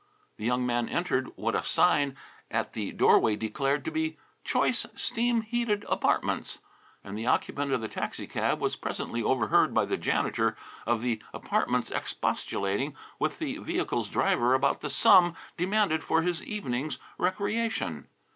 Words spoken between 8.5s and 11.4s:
was presently overheard by the janitor of the